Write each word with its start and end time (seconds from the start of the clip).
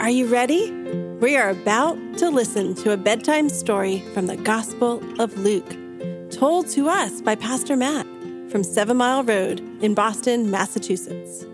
Are 0.00 0.08
you 0.08 0.28
ready? 0.28 0.72
We 1.20 1.36
are 1.36 1.50
about 1.50 1.98
to 2.16 2.30
listen 2.30 2.74
to 2.76 2.92
a 2.92 2.96
bedtime 2.96 3.50
story 3.50 4.00
from 4.14 4.28
the 4.28 4.36
Gospel 4.38 5.02
of 5.20 5.36
Luke, 5.36 5.76
told 6.30 6.68
to 6.70 6.88
us 6.88 7.20
by 7.20 7.34
Pastor 7.34 7.76
Matt 7.76 8.06
from 8.50 8.64
Seven 8.64 8.96
Mile 8.96 9.22
Road 9.22 9.60
in 9.82 9.92
Boston, 9.92 10.50
Massachusetts. 10.50 11.44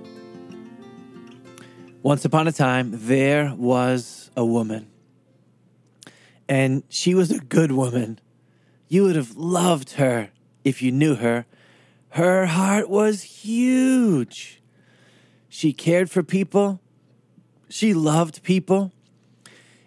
Once 2.05 2.25
upon 2.25 2.47
a 2.47 2.53
time, 2.53 2.91
there 2.93 3.53
was 3.57 4.31
a 4.37 4.45
woman, 4.45 4.87
and 6.49 6.85
she 6.89 7.17
was 7.17 7.33
a 7.33 7.41
good 7.41 7.73
woman. 7.73 8.21
You 8.87 9.03
would 9.03 9.17
have 9.17 9.37
loved 9.37 9.95
her 9.95 10.31
if 10.63 10.83
you 10.83 10.93
knew 10.93 11.17
her. 11.17 11.47
Her 12.11 12.47
heart 12.47 12.89
was 12.89 13.25
huge. 13.25 14.63
She 15.49 15.73
cared 15.73 16.09
for 16.09 16.23
people. 16.23 16.81
She 17.69 17.95
loved 17.95 18.43
people. 18.43 18.93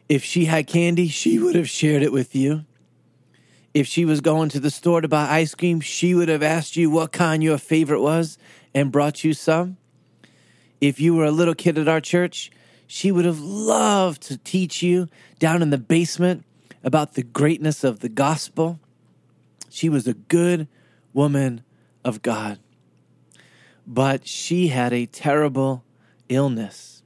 If 0.08 0.24
she 0.24 0.46
had 0.46 0.68
candy, 0.68 1.08
she 1.08 1.40
would 1.40 1.56
have 1.56 1.70
shared 1.70 2.02
it 2.02 2.12
with 2.12 2.36
you. 2.36 2.66
If 3.74 3.88
she 3.88 4.06
was 4.06 4.22
going 4.22 4.50
to 4.50 4.60
the 4.60 4.72
store 4.72 5.02
to 5.02 5.08
buy 5.08 5.30
ice 5.30 5.54
cream, 5.54 5.80
she 5.80 6.16
would 6.16 6.30
have 6.30 6.44
asked 6.44 6.76
you 6.76 6.90
what 6.90 7.12
kind 7.12 7.44
your 7.44 7.58
favorite 7.58 8.02
was 8.02 8.38
and 8.74 8.92
brought 8.92 9.24
you 9.24 9.34
some. 9.34 9.78
If 10.82 11.00
you 11.00 11.14
were 11.14 11.26
a 11.26 11.32
little 11.32 11.54
kid 11.54 11.78
at 11.78 11.88
our 11.88 12.02
church, 12.02 12.52
she 12.88 13.12
would 13.12 13.26
have 13.26 13.40
loved 13.40 14.24
to 14.24 14.38
teach 14.38 14.82
you 14.82 15.08
down 15.38 15.62
in 15.62 15.70
the 15.70 15.78
basement 15.78 16.44
about 16.84 17.14
the 17.14 17.24
greatness 17.24 17.84
of 17.84 18.00
the 18.00 18.10
gospel. 18.10 18.80
She 19.70 19.90
was 19.90 20.08
a 20.08 20.14
good 20.14 20.68
woman 21.14 21.64
of 22.04 22.22
God. 22.22 22.58
But 23.86 24.26
she 24.28 24.70
had 24.70 24.94
a 24.94 25.06
terrible 25.06 25.84
illness. 26.30 26.99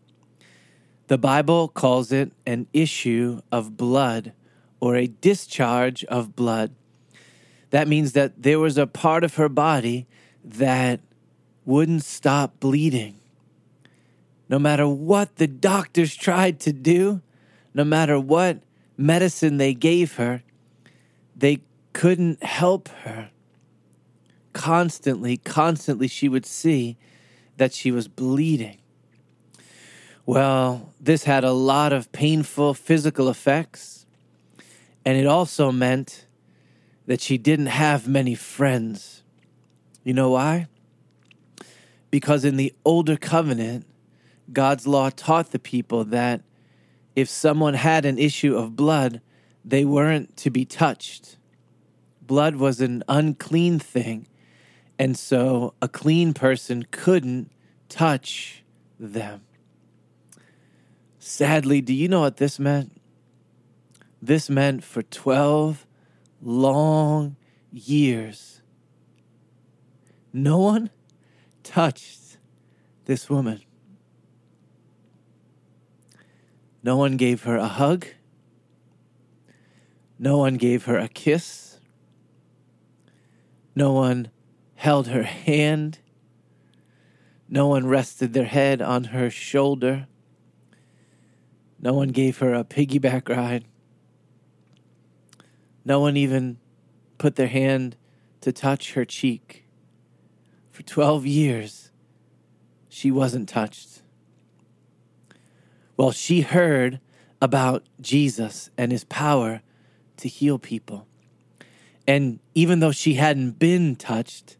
The 1.08 1.18
Bible 1.18 1.68
calls 1.68 2.12
it 2.12 2.32
an 2.46 2.68
issue 2.74 3.42
of 3.52 3.78
blood 3.78 4.34
or 4.80 4.96
a 4.96 5.08
discharge 5.08 6.04
of 6.06 6.36
blood. 6.36 6.72
That 7.72 7.88
means 7.88 8.14
that 8.14 8.44
there 8.44 8.60
was 8.60 8.78
a 8.78 8.88
part 8.88 9.24
of 9.24 9.36
her 9.36 9.50
body 9.50 10.08
that 10.44 11.00
wouldn't 11.66 12.04
stop 12.04 12.60
bleeding. 12.60 13.16
No 14.50 14.60
matter 14.60 14.88
what 14.88 15.38
the 15.38 15.48
doctors 15.48 16.16
tried 16.16 16.60
to 16.62 16.74
do, 16.74 17.22
no 17.74 17.84
matter 17.84 18.20
what 18.20 18.60
medicine 18.98 19.58
they 19.58 19.74
gave 19.74 20.16
her, 20.16 20.44
they 21.36 21.62
couldn't 21.94 22.44
help 22.44 22.88
her 22.90 23.30
constantly, 24.54 25.38
constantly, 25.38 26.08
she 26.08 26.30
would 26.30 26.46
see 26.46 26.96
that 27.58 27.74
she 27.74 27.92
was 27.92 28.08
bleeding. 28.08 28.78
Well, 30.26 30.94
this 31.02 31.26
had 31.26 31.44
a 31.44 31.52
lot 31.52 31.92
of 31.92 32.12
painful 32.14 32.76
physical 32.76 33.28
effects, 33.28 34.06
and 35.04 35.18
it 35.18 35.28
also 35.28 35.70
meant 35.70 36.28
that 37.08 37.20
she 37.20 37.38
didn't 37.38 37.66
have 37.66 38.08
many 38.08 38.34
friends. 38.34 39.24
You 40.06 40.14
know 40.14 40.30
why? 40.30 40.68
Because 42.10 42.46
in 42.46 42.56
the 42.56 42.74
older 42.86 43.18
covenant, 43.18 43.86
God's 44.54 44.88
law 44.88 45.10
taught 45.10 45.52
the 45.52 45.60
people 45.60 46.06
that 46.06 46.42
if 47.18 47.28
someone 47.28 47.74
had 47.74 48.06
an 48.06 48.18
issue 48.18 48.56
of 48.56 48.78
blood, 48.78 49.20
they 49.66 49.84
weren't 49.84 50.38
to 50.38 50.50
be 50.50 50.64
touched. 50.64 51.38
Blood 52.22 52.56
was 52.56 52.80
an 52.80 53.04
unclean 53.10 53.78
thing, 53.78 54.28
and 54.98 55.18
so 55.18 55.74
a 55.82 55.90
clean 55.90 56.34
person 56.34 56.86
couldn't 56.92 57.52
touch 57.90 58.64
them. 58.98 59.42
Sadly, 61.26 61.80
do 61.80 61.94
you 61.94 62.10
know 62.10 62.20
what 62.20 62.36
this 62.36 62.60
meant? 62.60 63.02
This 64.22 64.50
meant 64.50 64.84
for 64.84 65.02
12 65.02 65.88
long 66.42 67.38
years, 67.72 68.62
no 70.34 70.58
one 70.58 70.90
touched 71.64 72.38
this 73.06 73.30
woman. 73.30 73.62
No 76.84 76.98
one 76.98 77.16
gave 77.16 77.44
her 77.44 77.56
a 77.56 77.70
hug. 77.70 78.06
No 80.20 80.40
one 80.40 80.56
gave 80.56 80.86
her 80.86 80.98
a 80.98 81.08
kiss. 81.08 81.80
No 83.78 83.94
one 83.94 84.30
held 84.76 85.08
her 85.08 85.24
hand. 85.24 86.00
No 87.48 87.70
one 87.70 87.88
rested 87.88 88.34
their 88.34 88.44
head 88.44 88.82
on 88.82 89.06
her 89.06 89.30
shoulder. 89.30 90.08
No 91.84 91.94
one 91.94 92.10
gave 92.10 92.38
her 92.38 92.54
a 92.54 92.64
piggyback 92.64 93.28
ride. 93.28 93.66
No 95.84 96.00
one 96.00 96.16
even 96.16 96.58
put 97.18 97.36
their 97.36 97.50
hand 97.50 97.98
to 98.40 98.54
touch 98.54 98.94
her 98.94 99.04
cheek. 99.04 99.66
For 100.72 100.82
12 100.82 101.26
years, 101.26 101.92
she 102.88 103.12
wasn't 103.12 103.50
touched. 103.50 104.02
Well, 105.98 106.14
she 106.14 106.40
heard 106.40 107.02
about 107.42 107.84
Jesus 108.00 108.70
and 108.78 108.94
his 108.94 109.04
power 109.04 109.62
to 110.16 110.30
heal 110.30 110.58
people. 110.58 111.06
And 112.08 112.40
even 112.56 112.80
though 112.80 112.94
she 112.94 113.16
hadn't 113.16 113.60
been 113.60 113.98
touched, 113.98 114.56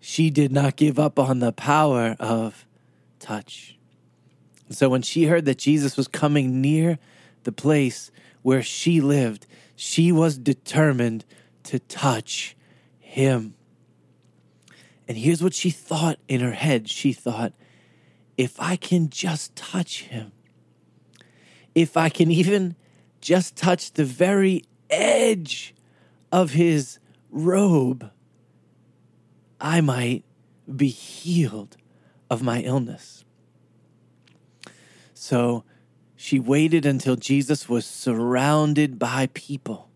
she 0.00 0.30
did 0.30 0.50
not 0.50 0.76
give 0.76 0.98
up 0.98 1.18
on 1.18 1.40
the 1.40 1.52
power 1.52 2.16
of 2.18 2.66
touch. 3.18 3.76
So 4.74 4.88
when 4.88 5.02
she 5.02 5.24
heard 5.24 5.44
that 5.44 5.58
Jesus 5.58 5.96
was 5.96 6.08
coming 6.08 6.60
near 6.60 6.98
the 7.44 7.52
place 7.52 8.10
where 8.42 8.62
she 8.62 9.00
lived, 9.00 9.46
she 9.76 10.12
was 10.12 10.38
determined 10.38 11.24
to 11.64 11.78
touch 11.78 12.56
him. 12.98 13.54
And 15.08 15.18
here's 15.18 15.42
what 15.42 15.54
she 15.54 15.70
thought 15.70 16.18
in 16.28 16.40
her 16.40 16.52
head 16.52 16.88
she 16.88 17.12
thought, 17.12 17.52
if 18.36 18.60
I 18.60 18.76
can 18.76 19.10
just 19.10 19.54
touch 19.54 20.04
him, 20.04 20.32
if 21.74 21.96
I 21.96 22.08
can 22.08 22.30
even 22.30 22.76
just 23.20 23.56
touch 23.56 23.92
the 23.92 24.04
very 24.04 24.64
edge 24.90 25.74
of 26.30 26.52
his 26.52 26.98
robe, 27.30 28.10
I 29.60 29.80
might 29.80 30.24
be 30.74 30.88
healed 30.88 31.76
of 32.30 32.42
my 32.42 32.60
illness. 32.60 33.24
So 35.22 35.62
she 36.16 36.40
waited 36.40 36.84
until 36.84 37.14
Jesus 37.14 37.68
was 37.68 37.86
surrounded 37.86 38.98
by 38.98 39.28
people. 39.34 39.88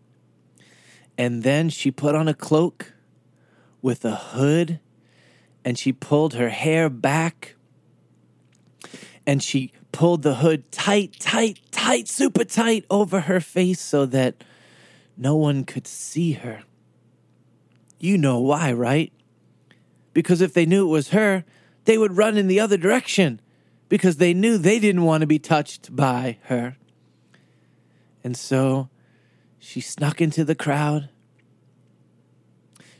And 1.17 1.43
then 1.43 1.67
she 1.67 1.91
put 1.91 2.15
on 2.15 2.29
a 2.29 2.33
cloak 2.33 2.93
with 3.81 4.05
a 4.05 4.15
hood 4.15 4.79
and 5.65 5.77
she 5.77 5.91
pulled 5.91 6.35
her 6.35 6.47
hair 6.47 6.89
back 6.89 7.55
and 9.25 9.43
she 9.43 9.73
pulled 9.91 10.21
the 10.21 10.35
hood 10.35 10.71
tight, 10.71 11.19
tight, 11.19 11.59
tight, 11.71 12.07
super 12.07 12.45
tight 12.45 12.85
over 12.89 13.19
her 13.21 13.41
face 13.41 13.81
so 13.81 14.05
that 14.05 14.45
no 15.17 15.35
one 15.35 15.65
could 15.65 15.87
see 15.87 16.31
her. 16.31 16.63
You 17.99 18.17
know 18.17 18.39
why, 18.39 18.71
right? 18.71 19.11
because 20.17 20.41
if 20.41 20.51
they 20.51 20.65
knew 20.65 20.87
it 20.87 20.89
was 20.89 21.09
her, 21.09 21.45
they 21.85 21.95
would 21.95 22.17
run 22.17 22.37
in 22.37 22.47
the 22.47 22.59
other 22.59 22.75
direction 22.75 23.39
because 23.89 24.17
they 24.17 24.33
knew 24.33 24.57
they 24.57 24.79
didn't 24.79 25.03
want 25.03 25.21
to 25.21 25.27
be 25.27 25.39
touched 25.39 25.95
by 25.95 26.37
her. 26.43 26.77
And 28.23 28.35
so 28.35 28.89
she 29.59 29.81
snuck 29.81 30.21
into 30.21 30.43
the 30.43 30.55
crowd. 30.55 31.09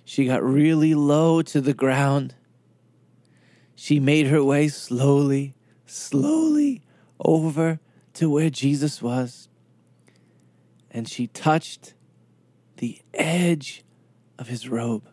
She 0.06 0.26
got 0.26 0.44
really 0.44 0.96
low 0.96 1.42
to 1.42 1.60
the 1.60 1.74
ground. 1.74 2.36
She 3.76 4.00
made 4.00 4.28
her 4.28 4.44
way 4.44 4.70
slowly, 4.70 5.54
slowly 5.86 6.82
over 7.20 7.80
to 8.14 8.30
where 8.30 8.50
Jesus 8.50 9.02
was. 9.02 9.50
And 10.90 11.08
she 11.08 11.28
touched 11.28 11.94
the 12.78 13.02
edge 13.14 13.84
of 14.40 14.48
his 14.48 14.68
robe. 14.68 15.08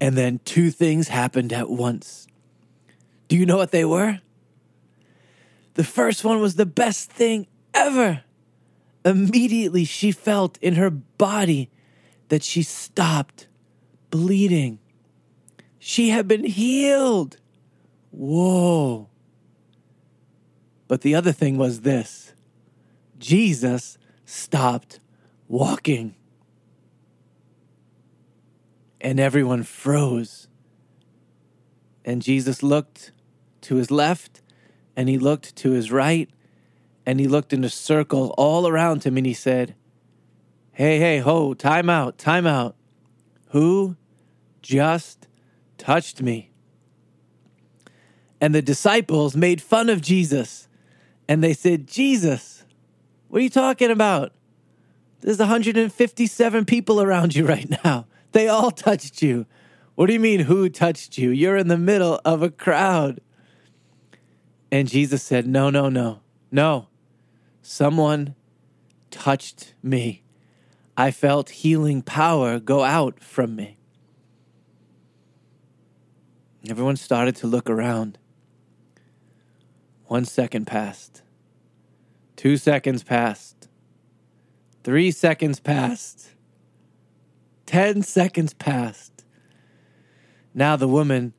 And 0.00 0.16
then 0.16 0.40
two 0.44 0.70
things 0.70 1.08
happened 1.08 1.52
at 1.52 1.68
once. 1.68 2.27
Do 3.28 3.36
you 3.36 3.46
know 3.46 3.56
what 3.56 3.70
they 3.70 3.84
were? 3.84 4.20
The 5.74 5.84
first 5.84 6.24
one 6.24 6.40
was 6.40 6.56
the 6.56 6.66
best 6.66 7.12
thing 7.12 7.46
ever. 7.72 8.24
Immediately, 9.04 9.84
she 9.84 10.10
felt 10.10 10.58
in 10.58 10.74
her 10.74 10.90
body 10.90 11.70
that 12.28 12.42
she 12.42 12.62
stopped 12.62 13.46
bleeding. 14.10 14.78
She 15.78 16.08
had 16.08 16.26
been 16.26 16.44
healed. 16.44 17.36
Whoa. 18.10 19.08
But 20.88 21.02
the 21.02 21.14
other 21.14 21.32
thing 21.32 21.58
was 21.58 21.82
this 21.82 22.32
Jesus 23.18 23.98
stopped 24.24 25.00
walking 25.46 26.14
and 29.00 29.20
everyone 29.20 29.62
froze. 29.62 30.48
And 32.04 32.22
Jesus 32.22 32.62
looked 32.62 33.12
to 33.68 33.76
his 33.76 33.90
left 33.90 34.40
and 34.96 35.08
he 35.08 35.18
looked 35.18 35.54
to 35.54 35.70
his 35.70 35.92
right, 35.92 36.28
and 37.06 37.20
he 37.20 37.28
looked 37.28 37.52
in 37.52 37.62
a 37.62 37.68
circle 37.68 38.34
all 38.36 38.66
around 38.66 39.04
him 39.04 39.16
and 39.16 39.24
he 39.24 39.32
said, 39.32 39.76
Hey, 40.72 40.98
hey, 40.98 41.18
ho, 41.18 41.54
time 41.54 41.88
out, 41.88 42.18
time 42.18 42.46
out. 42.46 42.74
Who 43.50 43.96
just 44.60 45.28
touched 45.76 46.20
me? 46.20 46.50
And 48.40 48.54
the 48.54 48.62
disciples 48.62 49.36
made 49.36 49.62
fun 49.62 49.88
of 49.88 50.00
Jesus 50.00 50.66
and 51.28 51.44
they 51.44 51.52
said, 51.52 51.86
Jesus, 51.86 52.64
what 53.28 53.38
are 53.38 53.44
you 53.44 53.50
talking 53.50 53.90
about? 53.90 54.32
There's 55.20 55.38
157 55.38 56.64
people 56.64 57.00
around 57.00 57.36
you 57.36 57.46
right 57.46 57.70
now. 57.84 58.06
They 58.32 58.48
all 58.48 58.70
touched 58.70 59.22
you. 59.22 59.46
What 59.94 60.06
do 60.06 60.12
you 60.12 60.20
mean, 60.20 60.40
who 60.40 60.68
touched 60.68 61.18
you? 61.18 61.30
You're 61.30 61.56
in 61.56 61.68
the 61.68 61.78
middle 61.78 62.20
of 62.24 62.42
a 62.42 62.50
crowd. 62.50 63.20
And 64.70 64.88
Jesus 64.88 65.22
said, 65.22 65.46
No, 65.46 65.70
no, 65.70 65.88
no, 65.88 66.20
no. 66.50 66.88
Someone 67.62 68.34
touched 69.10 69.74
me. 69.82 70.22
I 70.96 71.10
felt 71.10 71.50
healing 71.50 72.02
power 72.02 72.58
go 72.58 72.82
out 72.82 73.22
from 73.22 73.54
me. 73.56 73.78
Everyone 76.68 76.96
started 76.96 77.36
to 77.36 77.46
look 77.46 77.70
around. 77.70 78.18
One 80.06 80.24
second 80.24 80.66
passed. 80.66 81.22
Two 82.36 82.56
seconds 82.56 83.02
passed. 83.02 83.68
Three 84.82 85.10
seconds 85.10 85.60
passed. 85.60 86.30
Ten 87.66 88.02
seconds 88.02 88.54
passed. 88.54 89.24
Now 90.54 90.76
the 90.76 90.88
woman 90.88 91.34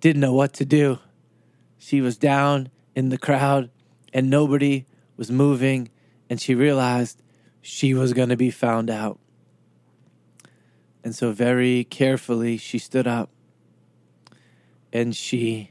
didn't 0.00 0.20
know 0.20 0.34
what 0.34 0.52
to 0.54 0.64
do. 0.64 0.98
She 1.82 2.02
was 2.02 2.18
down 2.18 2.68
in 2.94 3.08
the 3.08 3.16
crowd 3.16 3.70
and 4.12 4.28
nobody 4.28 4.84
was 5.16 5.30
moving, 5.30 5.88
and 6.28 6.38
she 6.38 6.54
realized 6.54 7.22
she 7.62 7.94
was 7.94 8.12
going 8.12 8.28
to 8.28 8.36
be 8.36 8.50
found 8.50 8.90
out. 8.90 9.18
And 11.02 11.14
so, 11.14 11.32
very 11.32 11.84
carefully, 11.84 12.58
she 12.58 12.78
stood 12.78 13.06
up 13.06 13.30
and 14.92 15.16
she 15.16 15.70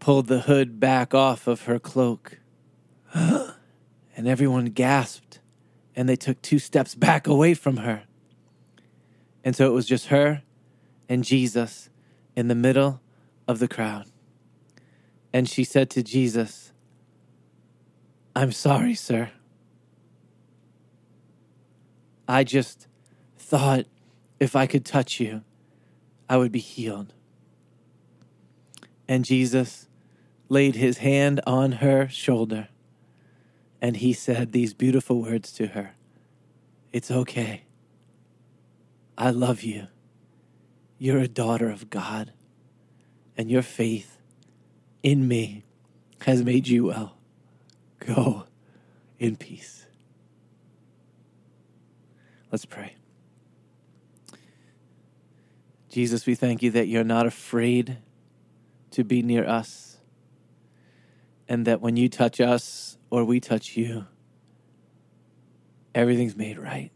pulled 0.00 0.26
the 0.26 0.40
hood 0.40 0.80
back 0.80 1.14
off 1.14 1.46
of 1.46 1.62
her 1.62 1.78
cloak. 1.78 2.40
and 3.14 3.54
everyone 4.16 4.66
gasped 4.66 5.38
and 5.94 6.08
they 6.08 6.16
took 6.16 6.42
two 6.42 6.58
steps 6.58 6.96
back 6.96 7.28
away 7.28 7.54
from 7.54 7.78
her. 7.78 8.02
And 9.44 9.54
so 9.54 9.68
it 9.68 9.72
was 9.72 9.86
just 9.86 10.08
her 10.08 10.42
and 11.08 11.22
Jesus 11.22 11.90
in 12.34 12.48
the 12.48 12.54
middle 12.56 13.00
of 13.46 13.60
the 13.60 13.68
crowd. 13.68 14.06
And 15.36 15.46
she 15.46 15.64
said 15.64 15.90
to 15.90 16.02
Jesus, 16.02 16.72
I'm 18.34 18.52
sorry, 18.52 18.94
sir. 18.94 19.32
I 22.26 22.42
just 22.42 22.86
thought 23.36 23.84
if 24.40 24.56
I 24.56 24.66
could 24.66 24.86
touch 24.86 25.20
you, 25.20 25.42
I 26.26 26.38
would 26.38 26.52
be 26.52 26.58
healed. 26.58 27.12
And 29.06 29.26
Jesus 29.26 29.88
laid 30.48 30.74
his 30.74 30.98
hand 30.98 31.42
on 31.46 31.72
her 31.72 32.08
shoulder 32.08 32.68
and 33.82 33.98
he 33.98 34.14
said 34.14 34.52
these 34.52 34.72
beautiful 34.72 35.20
words 35.20 35.52
to 35.52 35.66
her 35.66 35.96
It's 36.94 37.10
okay. 37.10 37.64
I 39.18 39.28
love 39.28 39.62
you. 39.62 39.88
You're 40.96 41.18
a 41.18 41.28
daughter 41.28 41.68
of 41.68 41.90
God, 41.90 42.32
and 43.36 43.50
your 43.50 43.60
faith 43.60 44.15
in 45.06 45.28
me 45.28 45.62
has 46.22 46.42
made 46.42 46.66
you 46.66 46.86
well. 46.86 47.16
Go 48.00 48.42
in 49.20 49.36
peace. 49.36 49.86
Let's 52.50 52.64
pray. 52.64 52.96
Jesus, 55.88 56.26
we 56.26 56.34
thank 56.34 56.60
you 56.60 56.72
that 56.72 56.88
you're 56.88 57.04
not 57.04 57.24
afraid 57.24 57.98
to 58.90 59.04
be 59.04 59.22
near 59.22 59.46
us, 59.46 59.98
and 61.48 61.64
that 61.68 61.80
when 61.80 61.96
you 61.96 62.08
touch 62.08 62.40
us 62.40 62.98
or 63.08 63.24
we 63.24 63.38
touch 63.38 63.76
you, 63.76 64.06
everything's 65.94 66.34
made 66.36 66.58
right. 66.58 66.90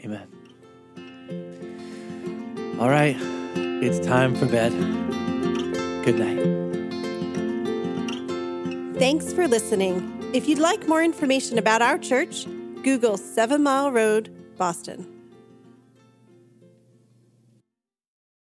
Amen. 0.00 0.26
All 2.80 2.90
right, 2.90 3.16
it's 3.56 4.04
time 4.04 4.34
for 4.34 4.46
bed. 4.46 4.72
Good 6.06 6.20
night. 6.20 6.38
Thanks 8.96 9.32
for 9.32 9.48
listening. 9.48 10.30
If 10.32 10.46
you'd 10.46 10.60
like 10.60 10.86
more 10.86 11.02
information 11.02 11.58
about 11.58 11.82
our 11.82 11.98
church, 11.98 12.46
Google 12.84 13.16
Seven 13.16 13.64
Mile 13.64 13.90
Road, 13.90 14.30
Boston. 14.56 15.15